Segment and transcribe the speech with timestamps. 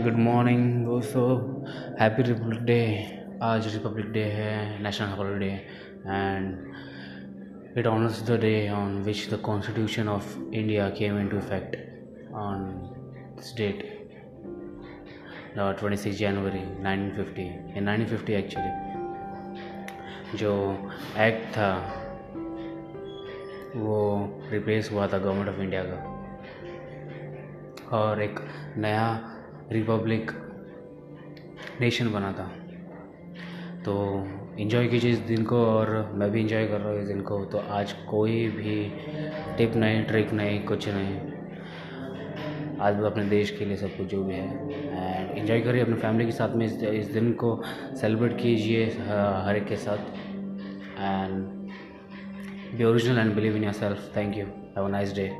[0.00, 1.24] Good morning दोस्तों।
[2.00, 2.76] Happy Republic day
[3.42, 5.50] आज Republic day है national holiday
[6.06, 11.76] and it honours the day on which the constitution of India came into effect
[12.34, 12.64] on
[13.36, 13.82] this date
[15.56, 18.72] twenty six January nineteen fifty nineteen fifty actually
[20.38, 20.52] जो
[21.18, 21.72] act था,
[23.76, 23.98] वो
[24.52, 25.98] replace हुआ था government of India का।
[27.98, 28.40] और एक
[28.76, 29.31] नया
[29.72, 30.30] Republic
[31.80, 32.50] nation बना था।
[33.84, 33.92] तो
[34.60, 37.44] इन्जॉय कीजिए इस दिन को और मैं भी इन्जॉय कर रहा हूँ इस दिन को।
[37.44, 38.76] तो आज कोई भी
[39.58, 41.20] टिप नहीं ट्रिक नहीं कुछ नहीं।
[42.80, 44.46] आज भी अपने देश के लिए सब कुछ जो भी है।
[45.18, 47.60] एंड इन्जॉय करिए अपने फैमिली के साथ में इस, इस दिन को।
[48.00, 49.98] सेलिब्रेट कीजिए हर एक के साथ।
[50.98, 51.44] And
[52.76, 54.44] be original and believe in yourself thank you
[54.76, 55.30] have a nice day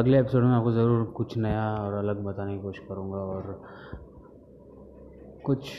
[0.00, 3.60] अगले एपिसोड में आपको ज़रूर कुछ नया और अलग बताने की कोशिश करूँगा और
[5.44, 5.72] कुछ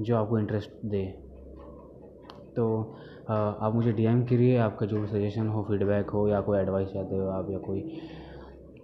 [0.00, 1.04] जो आपको इंटरेस्ट दे।
[2.56, 2.64] तो
[3.30, 7.28] आप मुझे डीएम करिए, आपका जो सजेशन हो फीडबैक हो, या कोई एडवाइस चाहते हो
[7.30, 7.80] आप, या कोई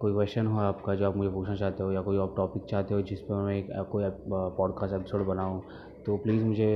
[0.00, 2.94] कोई क्वेश्चन हो आपका जो आप मुझे पूछना चाहते हो, या कोई आप टॉपिक चाहते
[2.94, 5.62] हो जिस पर मैं एक, कोई पॉडकास्ट एपिसोड बनाऊँ
[6.06, 6.70] तो प्लीज़ मुझे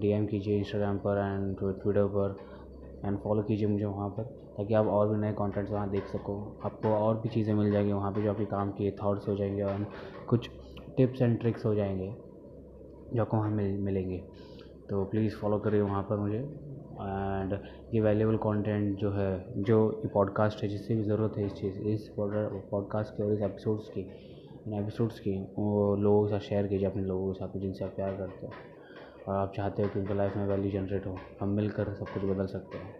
[0.00, 2.36] डीएम कीजिए इंस्टाग्राम पर एंड ट्विटर पर।
[3.04, 4.22] एंड फॉलो कीजिए मुझे वहाँ पर,
[4.56, 7.92] ताकि आप और भी नए कंटेंट्स वहाँ देख सको। आपको और भी चीज़ें मिल जाएँगी
[7.92, 9.86] वहाँ पे जो आपके काम के थॉट्स हो जाएँगे और
[10.28, 10.50] कुछ
[10.96, 12.14] टिप्स एंड ट्रिक्स हो जाएँगे,
[13.14, 14.18] जो आपको वहाँ मिल, मिलेंगे।
[14.90, 17.52] तो प्लीज़ फॉलो करिए वहाँ पर मुझे एंड
[17.94, 22.08] ये वैल्यूबल कंटेंट जो है, जो पॉडकास्ट है, जिससे भी ज़रूरत है इस चीज़, इस
[22.18, 24.00] पॉडकास्ट की और इस एपिसोड्स की,
[24.66, 27.90] इन एपिसोड्स की, वो लोगों के साथ शेयर कीजिए अपने लोगों के साथ, जिनसे आप
[27.96, 28.52] प्यार करते हो।
[29.28, 32.22] और आप चाहते हो कि उनके लाइफ में वैल्यू जनरेट हो हम मिलकर सब कुछ
[32.22, 32.92] बदल सकते हैं।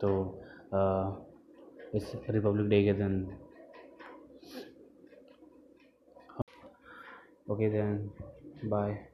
[0.00, 0.10] तो
[0.74, 1.12] आ,
[1.94, 3.24] इस रिपब्लिक डे के दिन
[7.50, 8.10] ओके देन
[8.64, 9.13] बाय